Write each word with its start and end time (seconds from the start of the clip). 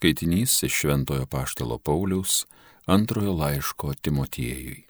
Skaitinys 0.00 0.62
iš 0.62 0.72
Šventojo 0.72 1.26
Paštalo 1.26 1.78
Pauliaus 1.78 2.46
antrojo 2.86 3.32
laiško 3.32 3.94
Timotiejui. 3.94 4.84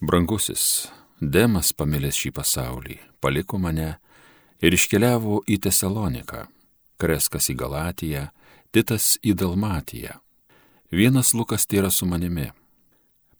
Brangusis, 0.00 0.88
Demas 1.20 1.72
pamilęs 1.72 2.18
šį 2.20 2.30
pasaulį, 2.36 2.98
paliko 3.24 3.56
mane 3.56 3.94
ir 4.60 4.76
iškeliavo 4.76 5.38
į 5.48 5.56
Tesaloniką, 5.64 6.42
Kreskas 7.00 7.48
į 7.48 7.56
Galatiją, 7.62 8.26
Titas 8.68 9.14
į 9.24 9.32
Dalmatiją. 9.32 10.18
Vienas 10.92 11.32
Lukas 11.32 11.64
tėra 11.64 11.88
su 11.88 12.04
manimi. 12.04 12.50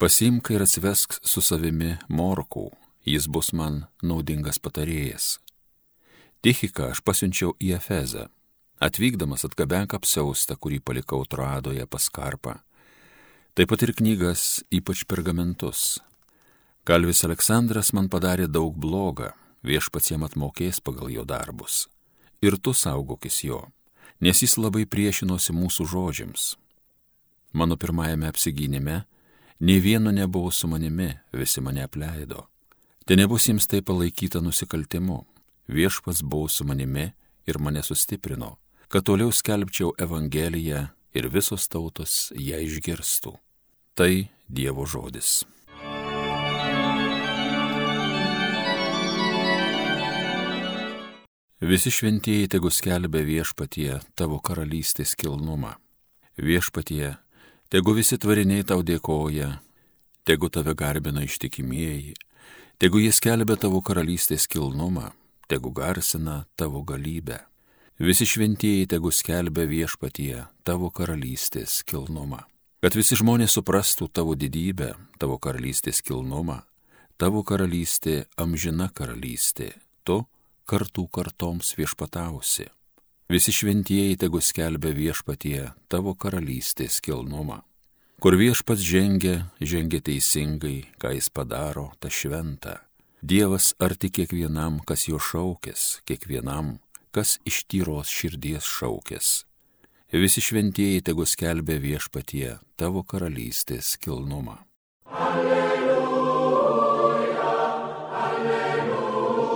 Pasimk 0.00 0.55
ir 0.57 0.64
atsivesk 0.64 1.18
su 1.21 1.45
savimi 1.45 1.98
morkų, 2.09 2.71
jis 3.05 3.29
bus 3.29 3.52
man 3.52 3.84
naudingas 4.00 4.57
patarėjas. 4.57 5.36
Tichika 6.41 6.95
aš 6.95 7.05
pasiunčiau 7.05 7.52
į 7.61 7.77
Efezą 7.77 8.30
Atvykdamas 8.82 9.45
atgabenk 9.46 9.95
apsiaustą, 9.95 10.56
kurį 10.59 10.80
palikau 10.82 11.23
Troadoje 11.30 11.86
pas 11.86 12.09
Karpą. 12.11 12.59
Taip 13.55 13.70
pat 13.70 13.84
ir 13.87 13.95
knygas, 13.95 14.65
ypač 14.74 15.05
pergamentus. 15.06 16.01
Kalvis 16.84 17.23
Aleksandras 17.24 17.92
man 17.95 18.10
padarė 18.10 18.48
daug 18.51 18.74
blogą, 18.74 19.30
viešpats 19.62 20.10
jam 20.10 20.27
atmokės 20.27 20.82
pagal 20.82 21.12
jo 21.15 21.23
darbus. 21.24 21.87
Ir 22.42 22.59
tu 22.59 22.74
saugokis 22.74 23.45
jo, 23.46 23.60
nes 24.20 24.42
jis 24.42 24.59
labai 24.59 24.84
priešinosi 24.91 25.54
mūsų 25.54 25.87
žodžiams. 25.95 26.56
Mano 27.54 27.79
pirmajame 27.79 28.27
apsigynime 28.27 29.04
nei 29.60 29.79
vieno 29.79 30.10
nebuvo 30.10 30.51
su 30.51 30.66
manimi, 30.68 31.12
visi 31.32 31.62
mane 31.62 31.87
apleido. 31.87 32.48
Te 33.06 33.15
nebus 33.15 33.46
jiems 33.46 33.70
tai 33.70 33.84
palaikyta 33.87 34.43
nusikaltimu. 34.43 35.23
Viešpats 35.70 36.27
buvo 36.27 36.51
su 36.51 36.66
manimi 36.66 37.06
ir 37.46 37.62
mane 37.62 37.82
sustiprino 37.87 38.59
kad 38.88 39.06
toliau 39.06 39.33
skelbčiau 39.33 39.95
Evangeliją 39.98 40.87
ir 41.15 41.30
visos 41.30 41.69
tautos 41.69 42.33
ją 42.34 42.61
išgirstų. 42.65 43.34
Tai 43.95 44.12
Dievo 44.48 44.85
žodis. 44.87 45.45
Visi 51.65 51.88
šventieji 51.90 52.49
tegu 52.52 52.68
skelbia 52.68 53.23
viešpatie 53.24 54.01
tavo 54.18 54.37
karalystės 54.45 55.15
kilnumą. 55.16 55.71
Viešpatie, 56.37 57.15
tegu 57.73 57.95
visi 57.96 58.18
tvariniai 58.21 58.66
tau 58.68 58.82
dėkoja, 58.85 59.49
tegu 60.29 60.51
tave 60.52 60.74
garbina 60.77 61.24
ištikimieji, 61.24 62.18
tegu 62.77 63.01
jie 63.01 63.15
skelbia 63.16 63.57
tavo 63.57 63.80
karalystės 63.80 64.44
kilnumą, 64.50 65.15
tegu 65.49 65.72
garsina 65.72 66.43
tavo 66.59 66.82
galybę. 66.84 67.41
Visi 67.98 68.26
šventieji 68.26 68.88
tegu 68.91 69.12
skelbia 69.14 69.69
viešpatie 69.70 70.41
tavo 70.66 70.88
karalystės 70.91 71.84
kilnumą. 71.87 72.41
Kad 72.82 72.97
visi 72.98 73.14
žmonės 73.14 73.54
suprastų 73.54 74.09
tavo 74.10 74.34
didybę, 74.34 74.97
tavo 75.22 75.37
karalystės 75.38 76.03
kilnumą, 76.03 76.65
tavo 77.22 77.44
karalystė 77.47 78.25
amžina 78.34 78.88
karalystė, 78.91 79.76
tu 80.03 80.25
kartų 80.66 81.06
kartoms 81.06 81.70
viešpatausi. 81.78 82.66
Visi 83.31 83.54
šventieji 83.54 84.19
tegu 84.19 84.42
skelbia 84.42 84.91
viešpatie 84.91 85.70
tavo 85.87 86.16
karalystės 86.19 86.98
kilnumą. 86.98 87.62
Kur 88.19 88.34
viešpats 88.34 88.82
žengia, 88.82 89.53
žengia 89.62 90.03
teisingai, 90.03 90.81
ką 90.98 91.15
jis 91.15 91.31
padaro, 91.31 91.92
ta 92.03 92.10
šventa. 92.10 92.81
Dievas 93.22 93.70
arti 93.78 94.10
kiekvienam, 94.10 94.82
kas 94.82 95.06
jo 95.06 95.22
šaukės, 95.22 96.03
kiekvienam, 96.10 96.81
kas 97.15 97.38
iš 97.47 97.62
tyros 97.70 98.10
širdies 98.10 98.66
šaukės. 98.66 99.44
Visi 100.15 100.41
šventieji 100.43 101.00
tegu 101.06 101.25
skelbia 101.26 101.78
viešpatie 101.82 102.59
tavo 102.78 103.03
karalystės 103.06 103.97
kilnumą. 104.03 104.56
Alleluja, 105.10 106.65
alleluja, 108.25 109.50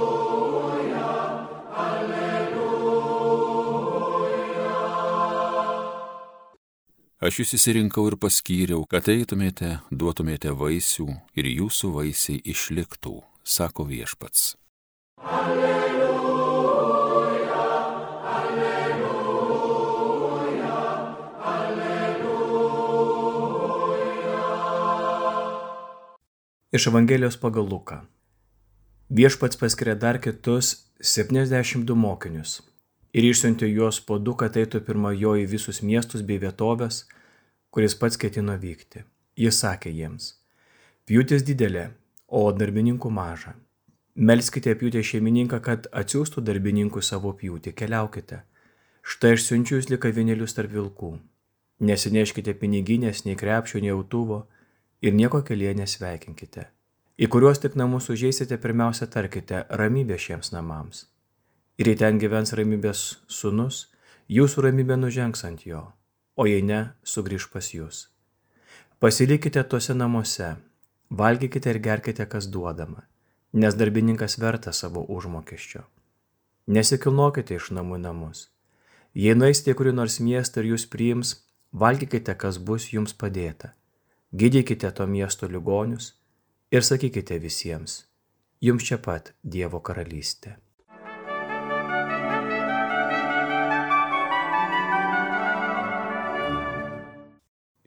alleluja. 1.84 3.08
Aš 7.18 7.42
jūs 7.42 7.54
įsirinkau 7.58 8.06
ir 8.10 8.18
paskyriau, 8.22 8.82
kad 8.90 9.10
eitumėte, 9.10 9.78
duotumėte 9.90 10.50
vaisių 10.58 11.08
ir 11.38 11.44
jūsų 11.54 11.92
vaisiai 11.98 12.38
išliktų, 12.54 13.16
sako 13.42 13.82
viešpats. 13.90 14.56
Alleluja. 15.18 15.87
Iš 26.78 26.86
Evangelijos 26.86 27.36
pagal 27.36 27.66
Luką. 27.66 27.96
Viešpats 29.10 29.58
paskiria 29.58 29.94
dar 29.94 30.18
kitus 30.22 30.66
72 31.02 31.94
mokinius 31.98 32.52
ir 33.18 33.24
išsiuntė 33.26 33.66
juos 33.66 33.96
po 34.10 34.18
du, 34.22 34.34
kad 34.38 34.54
eitų 34.60 34.84
pirmą 34.86 35.10
jo 35.18 35.32
į 35.42 35.48
visus 35.50 35.80
miestus 35.82 36.22
bei 36.28 36.38
vietovės, 36.38 37.00
kuris 37.74 37.96
pats 37.98 38.20
ketino 38.22 38.54
vykti. 38.64 39.02
Jis 39.44 39.58
sakė 39.64 39.90
jiems, 39.90 40.28
pjūtis 41.10 41.42
didelė, 41.48 41.88
o 42.28 42.44
darbininkų 42.60 43.10
maža. 43.16 43.56
Melskite 44.14 44.76
pjūtę 44.78 45.02
šeimininką, 45.10 45.58
kad 45.58 45.88
atsiųstų 46.02 46.44
darbininkų 46.46 47.02
savo 47.02 47.32
pjūtį, 47.40 47.72
keliaukite. 47.80 48.44
Štai 49.02 49.34
aš 49.34 49.48
siunčiu 49.48 49.80
jūs 49.80 49.90
lika 49.90 50.14
vienelius 50.14 50.54
tarp 50.54 50.70
vilkų. 50.78 51.10
Nesineškite 51.90 52.54
piniginės, 52.62 53.24
nei 53.26 53.34
krepšio, 53.42 53.82
nei 53.82 53.96
autuvo 53.96 54.44
ir 55.02 55.14
nieko 55.14 55.42
kelyje 55.46 55.74
nesveikinkite. 55.78 56.66
Į 57.18 57.26
kuriuos 57.32 57.58
tik 57.62 57.74
namus 57.78 58.08
užėsite, 58.12 58.58
pirmiausia 58.62 59.08
tarkite 59.10 59.64
ramybė 59.80 60.18
šiems 60.22 60.52
namams. 60.54 61.06
Ir 61.78 61.90
jei 61.90 61.98
ten 61.98 62.18
gyvens 62.18 62.54
ramybės 62.58 63.02
sunus, 63.30 63.88
jūsų 64.30 64.68
ramybė 64.68 64.98
nužengs 64.98 65.44
ant 65.46 65.64
jo, 65.66 65.82
o 66.38 66.46
jei 66.46 66.62
ne, 66.62 66.92
sugrįž 67.02 67.48
pas 67.52 67.70
jūs. 67.74 68.06
Pasilikite 68.98 69.62
tuose 69.62 69.94
namuose, 69.94 70.56
valgykite 71.10 71.70
ir 71.74 71.80
gerkite, 71.82 72.26
kas 72.26 72.50
duodama, 72.50 73.06
nes 73.52 73.78
darbininkas 73.78 74.38
verta 74.42 74.74
savo 74.74 75.04
užmokesčio. 75.06 75.84
Nesikilnokite 76.66 77.58
iš 77.58 77.70
namų 77.74 77.98
namus. 78.02 78.48
Jei 79.14 79.34
nueisite 79.34 79.72
į 79.72 79.78
kurį 79.78 79.94
nors 79.98 80.18
miestą 80.20 80.62
ir 80.62 80.74
jūs 80.74 80.86
priims, 80.90 81.34
valgykite, 81.72 82.34
kas 82.38 82.58
bus 82.58 82.90
jums 82.92 83.14
padėta 83.14 83.72
gydykite 84.32 84.90
to 84.90 85.06
miesto 85.06 85.48
ligonius 85.48 86.12
ir 86.70 86.84
sakykite 86.84 87.38
visiems, 87.40 88.04
jums 88.60 88.84
čia 88.84 88.98
pat 89.00 89.32
Dievo 89.42 89.80
karalystė. 89.80 90.58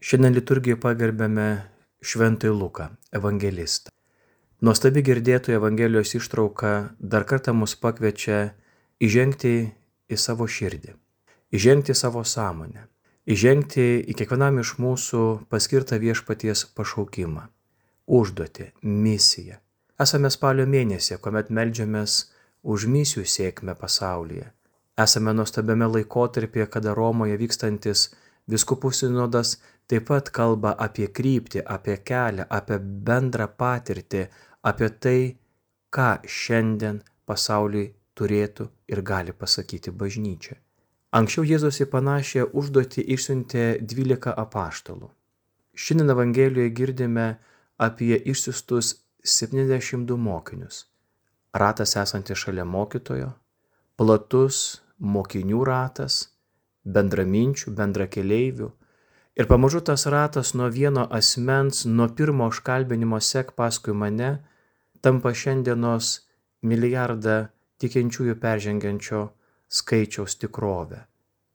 Šiandien 0.02 0.34
liturgijoje 0.34 0.79
pagerbėme 0.81 1.47
Šventąjį 2.02 2.53
Luką, 2.58 2.88
evangelistą. 3.13 3.91
Nuostabi 4.66 5.03
girdėtojų 5.06 5.59
Evangelijos 5.59 6.16
ištrauka 6.18 6.72
dar 6.97 7.23
kartą 7.29 7.53
mus 7.53 7.75
pakviečia 7.78 8.56
įžengti 9.02 9.53
į 10.09 10.18
savo 10.18 10.50
širdį, 10.50 10.96
įžengti 11.53 11.94
į 11.94 11.97
savo 11.97 12.25
sąmonę, 12.25 12.88
įžengti 13.30 13.88
į 14.09 14.16
kiekvienam 14.18 14.59
iš 14.62 14.76
mūsų 14.82 15.24
paskirtą 15.52 16.00
viešpaties 16.02 16.66
pašaukimą, 16.78 17.48
užduotį, 18.08 18.72
misiją. 18.82 19.59
Esame 20.02 20.32
spalio 20.34 20.66
mėnesį, 20.66 21.20
kuomet 21.22 21.52
melžiamės 21.54 22.32
už 22.64 22.88
misijų 22.90 23.26
sėkmę 23.26 23.76
pasaulyje. 23.78 24.48
Esame 24.98 25.34
nuostabiame 25.34 25.88
laikotarpyje, 25.88 26.66
kada 26.74 26.96
Romoje 26.98 27.38
vykstantis 27.38 28.09
viskupų 28.50 28.92
sinodas 28.94 29.59
taip 29.88 30.08
pat 30.09 30.29
kalba 30.34 30.74
apie 30.78 31.08
kryptį, 31.08 31.62
apie 31.66 31.97
kelią, 31.97 32.47
apie 32.50 32.79
bendrą 32.82 33.47
patirtį, 33.62 34.26
apie 34.64 34.90
tai, 35.03 35.20
ką 35.94 36.09
šiandien 36.26 37.02
pasauliui 37.28 37.91
turėtų 38.17 38.67
ir 38.91 39.02
gali 39.02 39.34
pasakyti 39.34 39.91
bažnyčia. 39.91 40.58
Anksčiau 41.11 41.43
Jėzus 41.43 41.81
į 41.84 41.90
panašią 41.91 42.46
užduotį 42.55 43.03
išsiuntė 43.13 43.63
12 43.84 44.31
apaštalų. 44.31 45.09
Šiandien 45.75 46.13
Evangelijoje 46.13 46.72
girdime 46.72 47.25
apie 47.75 48.16
išsiustus 48.16 48.93
72 49.23 50.16
mokinius. 50.16 50.85
Ratas 51.52 51.97
esantis 51.99 52.40
šalia 52.40 52.63
mokytojo, 52.63 53.34
platus 53.99 54.61
mokinių 55.03 55.66
ratas, 55.67 56.22
bendraminčių, 56.87 57.75
bendrakeleivių. 57.75 58.69
Ir 59.35 59.52
pamažu 59.52 59.84
tas 59.84 60.07
ratas 60.07 60.53
nuo 60.55 60.69
vieno 60.72 61.03
asmens, 61.19 61.84
nuo 61.85 62.07
pirmo 62.16 62.47
užkalbinimo 62.53 63.19
sek 63.19 63.52
paskui 63.59 63.91
mane, 63.91 64.31
tampa 65.03 65.35
šiandienos 65.35 66.22
milijardą 66.64 67.37
tikinčiųjų 67.84 68.40
peržengiančio 68.40 69.28
skaičiaus 69.72 70.35
tikrovę. 70.41 71.06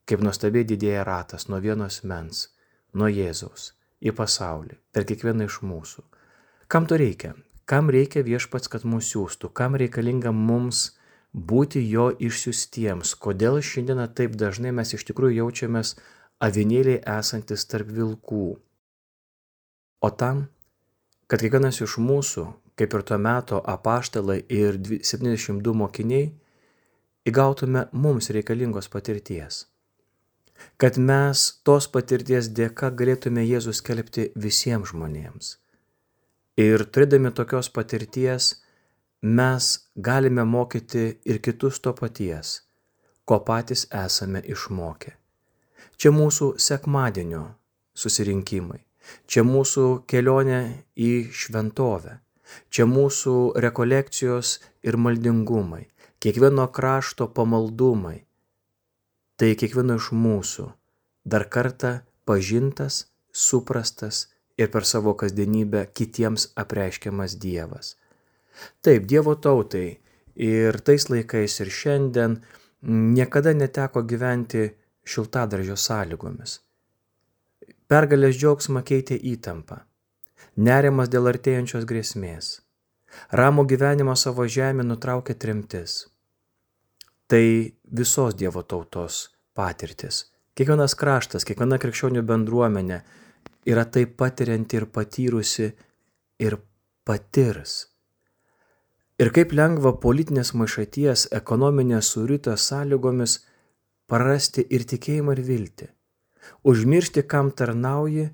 kaip 0.07 0.23
nuostabiai 0.23 0.67
didėja 0.67 1.03
ratas 1.07 1.49
nuo 1.51 1.59
vienos 1.63 2.03
mens, 2.07 2.45
nuo 2.95 3.09
Jėzaus 3.11 3.73
į 3.99 4.13
pasaulį, 4.15 4.77
per 4.95 5.07
kiekvieną 5.09 5.49
iš 5.49 5.61
mūsų. 5.67 6.05
Kam 6.71 6.87
to 6.87 6.99
reikia? 7.01 7.35
Kam 7.67 7.91
reikia 7.91 8.23
viešpats, 8.23 8.71
kad 8.71 8.87
mūsų 8.87 9.09
siūstų? 9.11 9.51
Kam 9.51 9.75
reikalinga 9.75 10.31
mums 10.31 10.93
būti 11.35 11.83
jo 11.91 12.13
išsiustiems? 12.29 13.17
Kodėl 13.19 13.59
šiandieną 13.59 14.07
taip 14.15 14.39
dažnai 14.39 14.71
mes 14.71 14.95
iš 14.95 15.09
tikrųjų 15.09 15.41
jaučiamės 15.41 15.97
avinėliai 16.39 17.03
esantis 17.19 17.67
tarp 17.67 17.91
vilkų? 17.91 18.47
O 20.07 20.11
tam, 20.15 20.47
kad 21.27 21.43
kiekvienas 21.43 21.83
iš 21.83 21.99
mūsų, 21.99 22.47
kaip 22.79 22.95
ir 22.95 23.07
tuo 23.09 23.19
metu 23.19 23.59
apaštalai 23.59 24.45
ir 24.53 24.79
72 25.03 25.75
mokiniai, 25.75 26.31
įgautume 27.27 27.87
mums 27.93 28.31
reikalingos 28.31 28.89
patirties. 28.89 29.65
Kad 30.81 30.97
mes 30.99 31.43
tos 31.67 31.89
patirties 31.93 32.49
dėka 32.59 32.93
galėtume 33.01 33.43
Jėzų 33.45 33.75
skelbti 33.77 34.31
visiems 34.45 34.93
žmonėms. 34.93 35.57
Ir 36.57 36.87
turėdami 36.89 37.33
tokios 37.37 37.69
patirties, 37.69 38.55
mes 39.23 39.67
galime 40.09 40.45
mokyti 40.49 41.05
ir 41.29 41.43
kitus 41.45 41.81
to 41.85 41.93
paties, 41.99 42.63
ko 43.29 43.41
patys 43.45 43.85
esame 44.05 44.41
išmokę. 44.55 45.13
Čia 45.97 46.13
mūsų 46.13 46.55
sekmadienio 46.61 47.43
susirinkimai, 47.97 48.81
čia 49.27 49.45
mūsų 49.45 49.85
kelionė 50.09 50.63
į 50.97 51.13
šventovę, 51.33 52.17
čia 52.71 52.87
mūsų 52.89 53.37
rekolekcijos 53.67 54.57
ir 54.87 54.97
maldingumai, 54.97 55.85
kiekvieno 56.21 56.67
krašto 56.73 57.29
pamaldumai. 57.29 58.25
Tai 59.37 59.53
kiekvieno 59.61 59.99
iš 60.01 60.11
mūsų 60.17 60.71
dar 61.29 61.45
kartą 61.53 62.01
pažintas, 62.25 63.07
suprastas 63.33 64.27
ir 64.57 64.71
per 64.73 64.87
savo 64.89 65.15
kasdienybę 65.21 65.87
kitiems 65.93 66.51
apreiškiamas 66.57 67.37
Dievas. 67.43 67.97
Taip, 68.81 69.05
Dievo 69.05 69.35
tautai 69.37 69.99
ir 70.37 70.81
tais 70.81 71.09
laikais 71.13 71.61
ir 71.61 71.73
šiandien 71.73 72.39
niekada 73.17 73.53
neteko 73.53 74.03
gyventi 74.03 74.71
šiltadaržio 75.07 75.77
sąlygomis. 75.77 76.61
Pergalės 77.87 78.39
džiaugsmą 78.41 78.83
keitė 78.83 79.19
įtampa, 79.33 79.85
nerimas 80.57 81.13
dėl 81.13 81.29
artėjančios 81.31 81.85
grėsmės 81.87 82.66
Ramų 83.33 83.67
gyvenimą 83.73 84.17
savo 84.17 84.47
žemę 84.47 84.85
nutraukė 84.87 85.35
trimtis. 85.35 86.07
Tai 87.27 87.45
visos 87.99 88.37
Dievo 88.39 88.63
tautos 88.63 89.27
patirtis. 89.55 90.27
Kiekvienas 90.57 90.95
kraštas, 90.97 91.45
kiekviena 91.45 91.79
krikščionių 91.83 92.23
bendruomenė 92.25 93.01
yra 93.69 93.85
taip 93.85 94.15
patirianti 94.21 94.79
ir 94.79 94.87
patyrusi 94.89 95.73
ir 96.41 96.57
patirs. 97.05 97.75
Ir 99.17 99.33
kaip 99.33 99.53
lengva 99.57 99.95
politinės 100.01 100.53
maišaties, 100.61 101.29
ekonominės 101.37 102.13
surytos 102.15 102.67
sąlygomis 102.71 103.39
prarasti 104.11 104.65
ir 104.71 104.85
tikėjimą 104.89 105.37
ir 105.37 105.43
viltį. 105.47 105.89
Užmiršti, 106.69 107.25
kam 107.27 107.51
tarnauji 107.51 108.29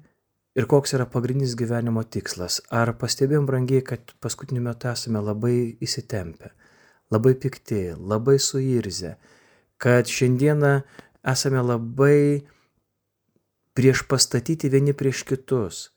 ir 0.54 0.66
koks 0.68 0.94
yra 0.96 1.06
pagrindinis 1.08 1.54
gyvenimo 1.58 2.04
tikslas. 2.04 2.60
Ar 2.70 2.92
pastebėjom 3.00 3.46
brangiai, 3.48 3.84
kad 3.84 4.14
paskutiniu 4.20 4.62
metu 4.64 4.90
esame 4.92 5.22
labai 5.24 5.56
įsitempę, 5.84 6.52
labai 7.12 7.34
pikti, 7.40 7.92
labai 7.96 8.38
suirzę, 8.40 9.16
kad 9.82 10.10
šiandieną 10.10 10.74
esame 11.32 11.62
labai 11.64 12.44
prieš 13.72 14.04
pastatyti 14.08 14.68
vieni 14.68 14.92
prieš 14.92 15.24
kitus. 15.28 15.88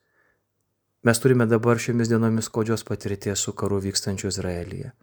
Mes 1.05 1.19
turime 1.21 1.45
dabar 1.45 1.77
šiomis 1.77 2.09
dienomis 2.09 2.49
kodžios 2.49 2.83
patirties 2.87 3.43
su 3.45 3.53
karu 3.53 3.77
vykstančiu 3.83 4.31
Izraelyje. 4.31 4.93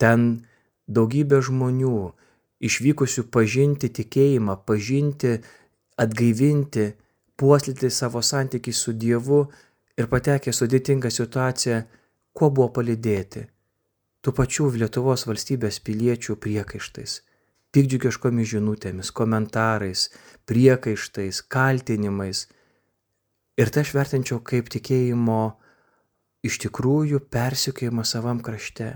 Ten 0.00 0.48
daugybė 0.90 1.38
žmonių 1.46 1.98
išvykusių 2.62 3.28
pažinti 3.30 3.90
tikėjimą, 3.94 4.56
pažinti, 4.66 5.36
atgaivinti, 6.00 6.88
puoselėti 7.40 7.90
savo 7.90 8.22
santykį 8.22 8.72
su 8.76 8.92
Dievu 8.92 9.42
ir 9.98 10.08
patekę 10.12 10.52
sudėtingą 10.52 11.10
situaciją, 11.10 11.82
kuo 12.32 12.50
buvo 12.50 12.68
palidėti? 12.78 13.46
Tų 14.22 14.34
pačių 14.38 14.68
Lietuvos 14.78 15.26
valstybės 15.26 15.80
piliečių 15.82 16.36
priekaištais, 16.38 17.16
pikdžiugiškomis 17.74 18.52
žinutėmis, 18.52 19.10
komentarais, 19.10 20.10
priekaištais, 20.46 21.42
kaltinimais. 21.50 22.46
Ir 23.58 23.72
tai 23.74 23.82
aš 23.82 23.94
vertinčiau 23.96 24.38
kaip 24.46 24.70
tikėjimo 24.70 25.42
iš 26.46 26.58
tikrųjų 26.62 27.22
persikėjimą 27.34 28.04
savam 28.06 28.38
krašte. 28.46 28.92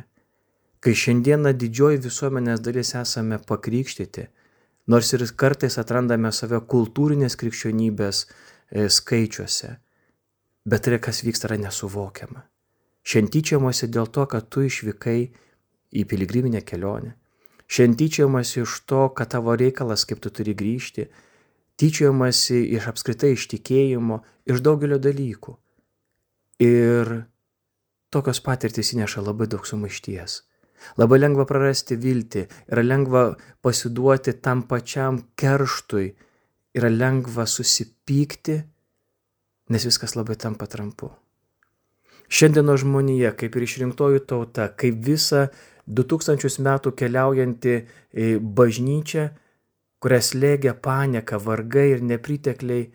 Kai 0.79 0.95
šiandieną 0.95 1.51
didžioji 1.59 2.03
visuomenės 2.05 2.63
dalis 2.63 2.93
esame 2.95 3.41
pakrikštyti, 3.43 4.29
nors 4.87 5.13
ir 5.13 5.25
kartais 5.37 5.79
atrandame 5.83 6.33
save 6.33 6.61
kultūrinės 6.73 7.37
krikščionybės 7.41 8.23
e, 8.27 8.89
skaičiuose, 8.89 9.73
bet 10.67 10.87
tai, 10.87 10.99
kas 11.03 11.23
vyksta, 11.27 11.51
yra 11.51 11.59
nesuvokiama. 11.67 12.47
Šiantyčiamasi 13.07 13.91
dėl 13.95 14.09
to, 14.11 14.27
kad 14.27 14.49
tu 14.51 14.65
išvykai 14.67 15.21
į 15.95 16.03
piligriminę 16.11 16.63
kelionę. 16.67 17.15
Šiantyčiamasi 17.71 18.63
iš 18.63 18.81
to, 18.87 19.09
kad 19.15 19.31
tavo 19.35 19.55
reikalas, 19.59 20.05
kaip 20.07 20.23
tu 20.23 20.31
turi 20.31 20.55
grįžti. 20.59 21.07
Tyčiamasi 21.77 22.63
iš 22.75 22.89
apskritai 22.91 23.35
iš 23.35 23.47
tikėjimo, 23.53 24.23
iš 24.49 24.63
daugelio 24.65 24.99
dalykų. 25.03 25.55
Ir 26.67 27.11
tokios 28.15 28.41
patirtys 28.41 28.95
įneša 28.95 29.23
labai 29.27 29.49
daug 29.51 29.67
sumaišties. 29.69 30.41
Labai 31.01 31.19
lengva 31.21 31.47
prarasti 31.49 31.97
viltį, 32.01 32.47
yra 32.73 32.85
lengva 32.85 33.27
pasiduoti 33.65 34.37
tam 34.43 34.65
pačiam 34.69 35.21
kerštui, 35.39 36.09
yra 36.77 36.91
lengva 36.93 37.47
susipykti, 37.49 38.57
nes 39.73 39.87
viskas 39.89 40.17
labai 40.17 40.37
tampa 40.41 40.69
trampu. 40.71 41.11
Šiandieno 42.27 42.75
žmonija, 42.79 43.33
kaip 43.39 43.57
ir 43.57 43.67
išrinktojų 43.67 44.25
tauta, 44.27 44.69
kaip 44.75 44.99
visa 45.07 45.47
2000 45.87 46.63
metų 46.67 46.93
keliaujanti 46.99 47.77
bažnyčia, 48.43 49.29
kurią 50.03 50.21
slėgia 50.23 50.75
panieka, 50.75 51.39
vargai 51.39 51.93
ir 51.95 52.03
nepritekliai, 52.03 52.89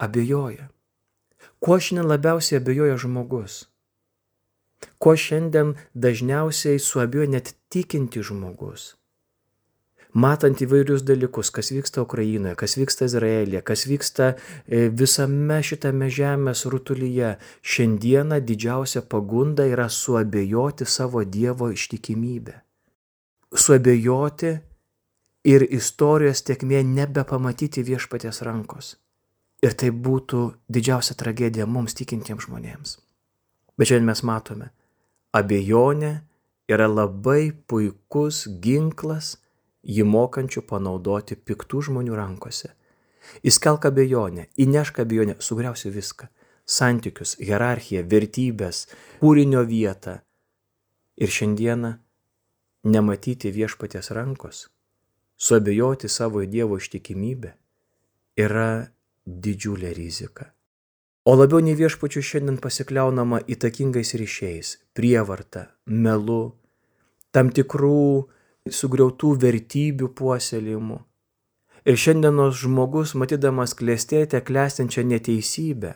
abejoja. 0.00 0.70
Kuo 1.60 1.78
šiandien 1.80 2.08
labiausiai 2.08 2.60
abejoja 2.60 2.96
žmogus? 3.00 3.64
Ko 4.98 5.14
šiandien 5.16 5.74
dažniausiai 5.94 6.78
suabijo 6.78 7.26
net 7.30 7.54
tikinti 7.72 8.22
žmogus. 8.22 8.94
Matant 10.14 10.60
įvairius 10.62 11.02
dalykus, 11.02 11.48
kas 11.50 11.72
vyksta 11.74 12.04
Ukrainoje, 12.04 12.54
kas 12.54 12.76
vyksta 12.78 13.08
Izraelėje, 13.08 13.64
kas 13.66 13.82
vyksta 13.90 14.28
e, 14.30 14.84
visame 14.94 15.56
šitame 15.66 16.06
žemės 16.06 16.62
rutulyje, 16.70 17.32
šiandieną 17.66 18.38
didžiausia 18.46 19.02
pagunda 19.10 19.66
yra 19.66 19.88
suabejoti 19.90 20.86
savo 20.86 21.24
Dievo 21.26 21.72
ištikimybę. 21.74 22.54
Suabejoti 23.50 24.52
ir 25.50 25.66
istorijos 25.66 26.46
tiekmė 26.46 26.84
nebepamatyti 26.94 27.82
viešpatės 27.82 28.44
rankos. 28.46 28.94
Ir 29.66 29.74
tai 29.74 29.90
būtų 29.90 30.44
didžiausia 30.70 31.18
tragedija 31.18 31.66
mums 31.66 31.98
tikintiems 31.98 32.46
žmonėms. 32.46 33.00
Bet 33.78 33.90
šiandien 33.90 34.06
mes 34.06 34.22
matome, 34.22 34.70
abejonė 35.34 36.12
yra 36.70 36.86
labai 36.88 37.52
puikus 37.68 38.44
ginklas, 38.62 39.34
jį 39.84 40.06
mokančių 40.08 40.62
panaudoti 40.68 41.36
piktų 41.36 41.82
žmonių 41.88 42.16
rankose. 42.16 42.70
Įskelk 43.44 43.88
abejonę, 43.88 44.48
įnešk 44.60 45.00
abejonę, 45.04 45.36
sugriausi 45.40 45.90
viską- 45.90 46.28
santykius, 46.76 47.36
hierarchiją, 47.40 48.04
vertybės, 48.08 48.86
kūrinio 49.20 49.64
vietą. 49.66 50.20
Ir 51.16 51.28
šiandieną 51.28 51.98
nematyti 52.84 53.52
viešpaties 53.52 54.10
rankos, 54.10 54.68
suabejoti 55.36 56.08
savo 56.08 56.44
Dievo 56.46 56.76
ištikimybę 56.76 57.52
yra 58.36 58.88
didžiulė 59.26 59.94
rizika. 59.96 60.52
O 61.24 61.32
labiau 61.38 61.62
nei 61.64 61.72
viešpačių 61.78 62.20
šiandien 62.20 62.58
pasikliaunama 62.60 63.40
įtakingais 63.48 64.12
ryšiais, 64.20 64.74
prievarta, 64.92 65.70
melu, 65.88 66.52
tam 67.32 67.48
tikrų 67.48 68.28
sugriautų 68.68 69.30
vertybių 69.40 70.10
puoselėjimu. 70.18 70.98
Ir 71.88 71.96
šiandienos 72.00 72.60
žmogus, 72.60 73.14
matydamas 73.16 73.72
klėstėtę 73.76 74.42
klestinčią 74.44 75.06
neteisybę, 75.08 75.94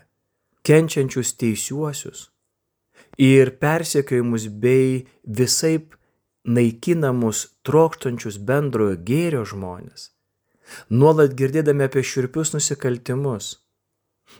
kenčiančius 0.64 1.36
teisiuosius 1.40 2.26
ir 3.18 3.52
persekiojimus 3.60 4.48
bei 4.64 5.06
visaip 5.24 5.94
naikinamus 6.44 7.46
trokštančius 7.68 8.40
bendrojo 8.48 8.96
gėrio 9.04 9.44
žmonės, 9.48 10.10
nuolat 10.88 11.36
girdėdami 11.36 11.88
apie 11.88 12.04
širpius 12.04 12.54
nusikaltimus, 12.56 13.56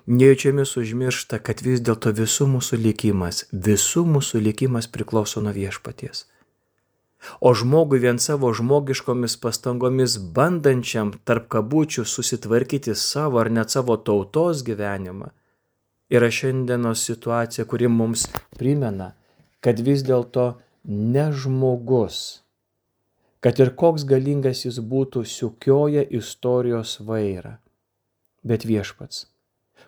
nejučiamis 0.07 0.76
užmiršta, 0.80 1.38
kad 1.38 1.62
vis 1.62 1.83
dėlto 1.85 2.12
visų 2.16 2.49
mūsų 2.54 2.80
likimas, 2.83 3.45
visų 3.52 4.04
mūsų 4.16 4.42
likimas 4.49 4.88
priklauso 4.88 5.45
nuo 5.45 5.54
viešpaties. 5.57 6.26
O 7.40 7.50
žmogui 7.54 7.99
vien 7.99 8.21
savo 8.23 8.52
žmogiškomis 8.54 9.35
pastangomis 9.42 10.16
bandančiam 10.37 11.11
tarp 11.26 11.49
kabučių 11.54 12.04
susitvarkyti 12.07 12.95
savo 12.95 13.40
ar 13.42 13.50
net 13.50 13.75
savo 13.75 13.97
tautos 13.97 14.62
gyvenimą 14.66 15.33
yra 16.09 16.30
šiandienos 16.30 17.04
situacija, 17.04 17.64
kuri 17.64 17.88
mums 17.88 18.26
primena, 18.59 19.12
kad 19.61 19.80
vis 19.85 20.04
dėlto 20.07 20.54
ne 20.85 21.26
žmogus, 21.33 22.42
kad 23.45 23.61
ir 23.61 23.75
koks 23.76 24.07
galingas 24.09 24.64
jis 24.64 24.78
būtų, 24.80 25.25
sukioja 25.28 26.04
istorijos 26.21 26.99
vairą, 27.04 27.59
bet 28.42 28.64
viešpats, 28.64 29.26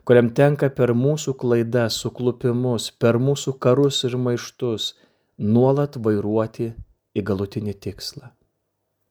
kuriam 0.05 0.31
tenka 0.35 0.71
per 0.71 0.93
mūsų 0.97 1.37
klaidas, 1.41 1.99
suklupimus, 2.03 2.91
per 2.91 3.19
mūsų 3.19 3.57
karus 3.63 4.03
ir 4.09 4.17
maištus 4.17 4.95
nuolat 5.39 5.97
vairuoti 5.97 6.73
į 7.17 7.25
galutinį 7.27 7.75
tikslą. 7.87 8.31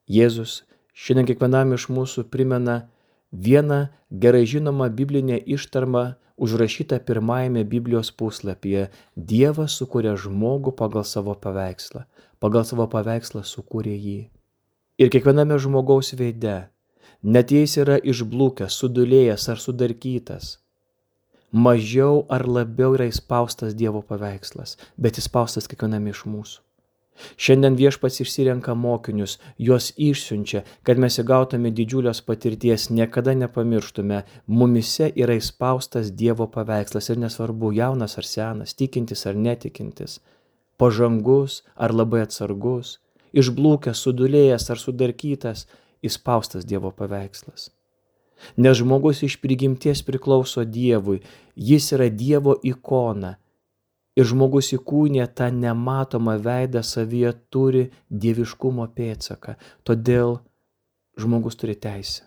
Jėzus 0.10 0.64
šiandien 0.94 1.30
kiekvienam 1.30 1.76
iš 1.76 1.90
mūsų 1.94 2.26
primena 2.34 2.82
vieną 3.32 3.88
gerai 4.10 4.46
žinomą 4.50 4.90
biblinę 4.96 5.38
ištarmą 5.46 6.06
užrašytą 6.40 7.00
pirmajame 7.06 7.64
Biblijos 7.66 8.12
puslapyje- 8.12 8.88
Dievas 9.32 9.76
sukuria 9.78 10.16
žmogų 10.16 10.72
pagal 10.76 11.04
savo 11.04 11.36
paveikslą, 11.36 12.06
pagal 12.40 12.64
savo 12.64 12.88
paveikslą 12.88 13.44
sukūrė 13.44 13.96
jį. 14.06 14.20
Ir 14.98 15.10
kiekviename 15.10 15.60
žmogaus 15.60 16.14
veide, 16.14 16.70
net 17.24 17.52
jei 17.52 17.66
jis 17.66 17.78
yra 17.84 18.00
išblūkęs, 18.00 18.76
sudulėjęs 18.80 19.50
ar 19.50 19.58
sudarkytas, 19.58 20.58
mažiau 21.52 22.26
ar 22.30 22.48
labiau 22.48 22.96
yra 22.98 23.10
įspaustas 23.10 23.76
Dievo 23.76 24.02
paveikslas, 24.06 24.78
bet 24.98 25.22
įspaustas 25.22 25.70
kiekviename 25.70 26.14
iš 26.14 26.26
mūsų. 26.30 26.66
Šiandien 27.36 27.76
viešpats 27.76 28.22
išsirenka 28.24 28.74
mokinius, 28.80 29.38
juos 29.58 29.90
išsiunčia, 29.98 30.62
kad 30.88 31.02
mes 31.04 31.20
įgautume 31.20 31.72
didžiulios 31.76 32.22
patirties, 32.24 32.88
niekada 32.90 33.34
nepamirštume, 33.36 34.22
mumise 34.48 35.10
yra 35.16 35.36
įspaustas 35.40 36.14
Dievo 36.22 36.48
paveikslas 36.48 37.12
ir 37.12 37.20
nesvarbu 37.26 37.74
jaunas 37.76 38.16
ar 38.22 38.30
senas, 38.30 38.76
tikintis 38.82 39.26
ar 39.28 39.36
netikintis, 39.36 40.20
pažangus 40.80 41.64
ar 41.76 41.96
labai 41.96 42.24
atsargus, 42.28 42.98
išblūkęs, 43.36 44.06
sudulėjęs 44.06 44.70
ar 44.72 44.80
sudarkytas, 44.86 45.68
įspaustas 46.06 46.64
Dievo 46.66 46.94
paveikslas. 46.96 47.70
Nes 48.58 48.78
žmogus 48.80 49.24
iš 49.28 49.38
prigimties 49.44 50.02
priklauso 50.08 50.64
Dievui, 50.64 51.22
jis 51.56 51.92
yra 51.96 52.10
Dievo 52.10 52.56
ikona 52.64 53.36
ir 54.20 54.28
žmogus 54.28 54.74
įkūnė 54.76 55.28
tą 55.36 55.48
nematomą 55.56 56.36
veidą 56.44 56.84
savyje 56.84 57.32
turi 57.54 57.86
dieviškumo 58.10 58.90
pėtsaką. 58.96 59.56
Todėl 59.88 60.40
žmogus 61.20 61.60
turi 61.60 61.78
teisę, 61.80 62.26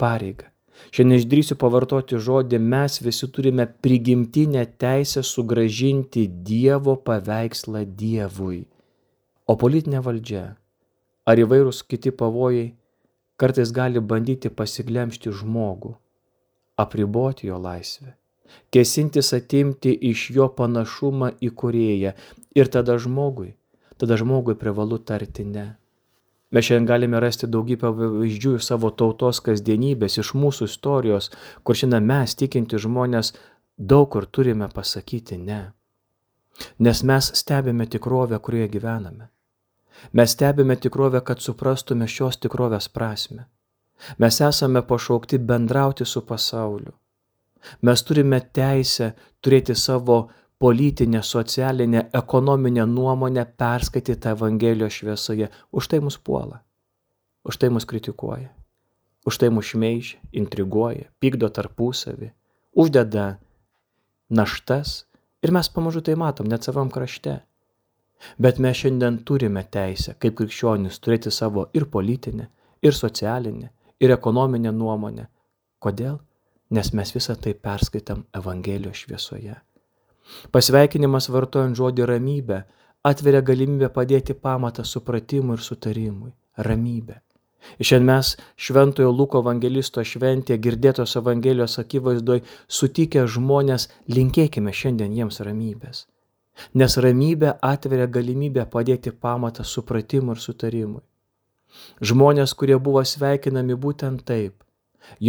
pareigą. 0.00 0.48
Šiandien 0.94 1.20
išdrysiu 1.20 1.58
pavartoti 1.60 2.16
žodį, 2.16 2.56
mes 2.72 3.00
visi 3.04 3.28
turime 3.28 3.66
prigimtinę 3.84 4.62
teisę 4.80 5.20
sugražinti 5.26 6.24
Dievo 6.46 6.94
paveikslą 7.04 7.84
Dievui. 7.84 8.62
O 9.44 9.58
politinė 9.60 10.00
valdžia 10.06 10.44
ar 11.28 11.42
įvairūs 11.42 11.82
kiti 11.90 12.14
pavojai 12.16 12.70
kartais 13.40 13.72
gali 13.72 14.00
bandyti 14.00 14.52
pasiglemšti 14.52 15.32
žmogų, 15.42 15.96
apriboti 16.84 17.48
jo 17.48 17.58
laisvę 17.60 18.20
kėsintis 18.74 19.32
atimti 19.36 19.92
iš 20.10 20.28
jo 20.36 20.48
panašumą 20.56 21.32
į 21.42 21.50
kurėją. 21.62 22.14
Ir 22.58 22.70
tada 22.74 22.96
žmogui, 22.98 23.54
tada 23.98 24.18
žmogui 24.20 24.56
privalu 24.58 24.98
tarti 24.98 25.46
ne. 25.46 25.66
Mes 26.50 26.66
šiandien 26.66 26.88
galime 26.88 27.20
rasti 27.22 27.46
daugybę 27.46 27.92
pavyzdžių 27.94 28.56
iš 28.58 28.66
savo 28.72 28.90
tautos 28.90 29.38
kasdienybės, 29.46 30.18
iš 30.18 30.32
mūsų 30.34 30.66
istorijos, 30.66 31.30
kur 31.62 31.78
šiandien 31.78 32.08
mes 32.10 32.34
tikinti 32.34 32.80
žmonės 32.82 33.36
daug 33.78 34.08
kur 34.10 34.26
turime 34.26 34.66
pasakyti 34.74 35.38
ne. 35.38 35.60
Nes 36.82 37.04
mes 37.06 37.30
stebime 37.38 37.86
tikrovę, 37.86 38.40
kurioje 38.42 38.72
gyvename. 38.74 39.30
Mes 40.12 40.30
stebime 40.30 40.76
tikrovę, 40.76 41.20
kad 41.20 41.40
suprastume 41.40 42.08
šios 42.08 42.38
tikrovės 42.40 42.88
prasme. 42.88 43.46
Mes 44.18 44.40
esame 44.40 44.82
pašaukti 44.82 45.38
bendrauti 45.38 46.04
su 46.04 46.22
pasauliu. 46.26 46.92
Mes 47.84 48.02
turime 48.02 48.40
teisę 48.40 49.12
turėti 49.44 49.74
savo 49.76 50.28
politinę, 50.60 51.22
socialinę, 51.22 52.10
ekonominę 52.12 52.86
nuomonę 52.86 53.44
perskaitytą 53.46 54.30
Evangelijos 54.30 54.92
šviesoje. 54.92 55.48
Už 55.72 55.88
tai 55.88 56.00
mus 56.00 56.18
puola, 56.18 56.60
už 57.44 57.56
tai 57.56 57.70
mus 57.70 57.84
kritikuoja, 57.84 58.48
už 59.24 59.38
tai 59.38 59.50
mus 59.50 59.72
šmeižia, 59.72 60.20
intriguoja, 60.32 61.08
pykdo 61.20 61.48
tarpusavį, 61.48 62.32
uždeda 62.72 63.38
naštas 64.28 65.06
ir 65.42 65.52
mes 65.52 65.68
pamažu 65.68 66.00
tai 66.00 66.16
matom 66.16 66.48
net 66.48 66.64
savam 66.64 66.90
krašte. 66.90 67.40
Bet 68.38 68.58
mes 68.58 68.76
šiandien 68.76 69.22
turime 69.24 69.64
teisę, 69.64 70.16
kaip 70.20 70.36
krikščionis, 70.40 70.98
turėti 71.00 71.30
savo 71.32 71.68
ir 71.74 71.86
politinę, 71.90 72.48
ir 72.82 72.96
socialinę, 72.96 73.70
ir 74.00 74.12
ekonominę 74.16 74.72
nuomonę. 74.72 75.28
Kodėl? 75.80 76.18
nes 76.70 76.92
mes 76.92 77.12
visą 77.14 77.34
tai 77.36 77.54
perskaitam 77.54 78.24
Evangelijos 78.32 79.02
šviesoje. 79.02 79.56
Pasveikinimas 80.54 81.26
vartojant 81.34 81.78
žodį 81.78 82.06
ramybė 82.06 82.60
atveria 83.10 83.40
galimybę 83.42 83.88
padėti 83.96 84.36
pamatą 84.46 84.84
supratimui 84.86 85.56
ir 85.58 85.64
sutarimui- 85.66 86.30
ramybė. 86.68 87.16
Šiandien 87.80 88.06
mes 88.06 88.36
Šventojo 88.56 89.10
Luko 89.12 89.40
evangelisto 89.42 90.00
šventėje 90.00 90.60
girdėtos 90.64 91.16
Evangelijos 91.16 91.78
akivaizdoj 91.78 92.40
sutikę 92.68 93.26
žmonės 93.26 93.88
linkėkime 94.08 94.72
šiandien 94.72 95.12
jiems 95.12 95.40
ramybės. 95.40 96.06
Nes 96.74 96.96
ramybė 97.04 97.54
atveria 97.66 98.06
galimybę 98.06 98.66
padėti 98.74 99.12
pamatą 99.12 99.64
supratimui 99.64 100.36
ir 100.36 100.42
sutarimui. 100.44 101.02
Žmonės, 102.10 102.54
kurie 102.58 102.76
buvo 102.78 103.02
sveikinami 103.06 103.76
būtent 103.84 104.24
taip, 104.26 104.64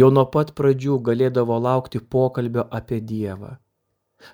jau 0.00 0.10
nuo 0.10 0.24
pat 0.34 0.52
pradžių 0.58 0.98
galėdavo 1.08 1.58
laukti 1.66 2.02
pokalbio 2.14 2.66
apie 2.78 3.00
Dievą. 3.00 3.56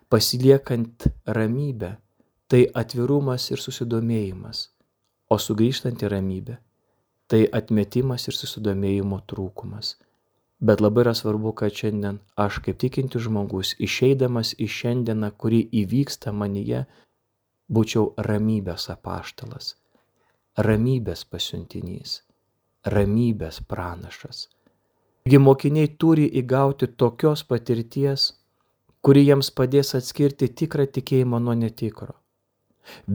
Pasiliekant 0.08 1.08
ramybę, 1.38 1.94
tai 2.48 2.64
atvirumas 2.82 3.50
ir 3.52 3.60
susidomėjimas, 3.60 4.68
o 5.32 5.38
sugrįžtanti 5.40 6.08
ramybė, 6.12 6.58
tai 7.28 7.44
atmetimas 7.60 8.28
ir 8.28 8.36
susidomėjimo 8.36 9.20
trūkumas. 9.28 9.96
Bet 10.60 10.82
labai 10.82 11.04
yra 11.04 11.14
svarbu, 11.14 11.52
kad 11.54 11.74
šiandien 11.80 12.18
aš 12.44 12.58
kaip 12.64 12.80
tikinti 12.82 13.22
žmogus, 13.22 13.76
išeidamas 13.78 14.56
į 14.58 14.66
šiandieną, 14.78 15.30
kuri 15.38 15.62
įvyksta 15.84 16.34
manyje, 16.34 16.84
būčiau 17.70 18.10
ramybės 18.28 18.90
apaštalas, 18.94 19.74
ramybės 20.58 21.24
pasiuntinys, 21.30 22.20
ramybės 22.96 23.62
pranašas 23.70 24.48
Taigi 25.28 25.42
mokiniai 25.44 25.88
turi 26.00 26.22
įgauti 26.40 26.86
tokios 27.00 27.42
patirties, 27.44 28.22
kuri 29.04 29.26
jiems 29.26 29.50
padės 29.58 29.90
atskirti 29.98 30.46
tikrą 30.60 30.86
tikėjimą 30.96 31.40
nuo 31.44 31.54
netikro. 31.62 32.14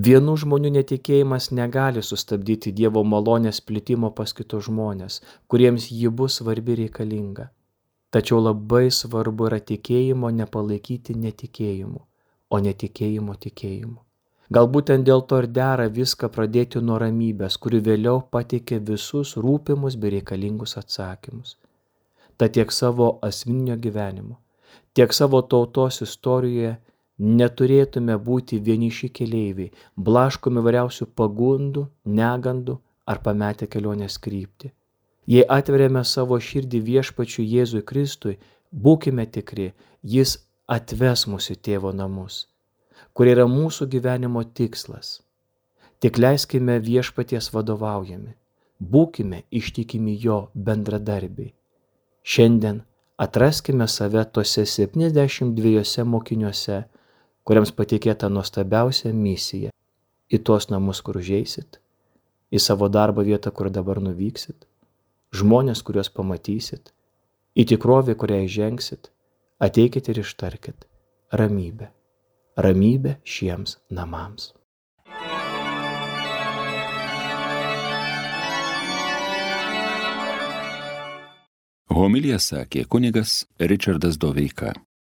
Vienų 0.07 0.35
žmonių 0.43 0.71
netikėjimas 0.77 1.49
negali 1.51 2.03
sustabdyti 2.03 2.71
Dievo 2.71 3.03
malonės 3.03 3.61
plitimo 3.61 4.11
pas 4.11 4.33
kitus 4.33 4.69
žmonės, 4.69 5.19
kuriems 5.47 5.89
ji 5.91 6.09
bus 6.09 6.39
svarbi 6.41 6.77
reikalinga. 6.83 7.49
Tačiau 8.13 8.39
labai 8.45 8.91
svarbu 8.93 9.49
yra 9.49 9.59
tikėjimo 9.59 10.29
nepalaikyti 10.39 11.15
netikėjimu, 11.17 12.01
o 12.53 12.59
netikėjimo 12.61 13.37
tikėjimu. 13.45 13.99
Galbūt 14.53 14.89
ten 14.91 15.03
dėl 15.07 15.23
to 15.25 15.39
ir 15.41 15.47
dera 15.49 15.87
viską 15.89 16.29
pradėti 16.29 16.81
nuo 16.83 16.99
ramybės, 17.01 17.57
kuri 17.57 17.79
vėliau 17.81 18.19
pateikė 18.35 18.77
visus 18.89 19.33
rūpimus 19.45 19.95
bei 19.97 20.11
reikalingus 20.17 20.77
atsakymus. 20.81 21.55
Tad 22.37 22.53
tiek 22.57 22.71
savo 22.71 23.07
asmeninio 23.25 23.77
gyvenimo, 23.81 24.37
tiek 24.93 25.13
savo 25.13 25.41
tautos 25.41 26.01
istorijoje 26.05 26.75
neturėtume 27.23 28.17
būti 28.19 28.59
vieniši 28.59 29.09
keleiviai, 29.17 29.71
blaškomi 29.95 30.63
variausių 30.67 31.07
pagundų, 31.15 31.87
negandų 32.05 32.79
ar 33.07 33.21
pametę 33.23 33.67
kelionės 33.67 34.17
kryptį. 34.19 34.71
Jei 35.27 35.45
atveriame 35.47 36.03
savo 36.03 36.39
širdį 36.39 36.81
viešpačiu 36.83 37.45
Jėzui 37.47 37.83
Kristui, 37.87 38.39
būkime 38.71 39.25
tikri, 39.31 39.71
jis 40.03 40.37
atves 40.67 41.27
mūsų 41.31 41.55
tėvo 41.63 41.93
namus, 41.95 42.47
kur 43.13 43.31
yra 43.31 43.47
mūsų 43.47 43.87
gyvenimo 43.93 44.43
tikslas. 44.43 45.21
Tik 46.03 46.19
leiskime 46.19 46.81
viešpaties 46.83 47.53
vadovaujami, 47.55 48.33
būkime 48.83 49.45
ištikimi 49.51 50.17
jo 50.19 50.49
bendradarbiai. 50.53 51.53
Šiandien 52.23 52.81
atraskime 53.17 53.87
save 53.87 54.25
tose 54.35 54.65
72 54.67 56.03
mokiniuose, 56.03 56.83
kuriems 57.43 57.71
patikėta 57.75 58.29
nuostabiausia 58.31 59.13
misija- 59.13 59.71
į 60.35 60.43
tuos 60.43 60.69
namus, 60.69 61.01
kur 61.01 61.19
užeisit, 61.19 61.79
į 62.51 62.59
savo 62.59 62.89
darbo 62.89 63.23
vietą, 63.23 63.51
kur 63.51 63.69
dabar 63.69 63.99
nuvyksit, 63.99 64.65
žmonės, 65.33 65.83
kuriuos 65.83 66.09
pamatysit, 66.09 66.91
į 67.55 67.65
tikrovę, 67.73 68.15
kurią 68.15 68.43
įžengsit, 68.47 69.09
ateikit 69.59 70.09
ir 70.09 70.23
ištarkit- 70.23 70.85
ramybė, 71.39 71.87
ramybė 72.57 73.17
šiems 73.23 73.77
namams. 73.89 74.53
Homilija 81.93 82.39
sakė 82.39 82.87
kunigas 82.89 83.45
Richardas 83.59 84.17
Doveika. 84.17 84.73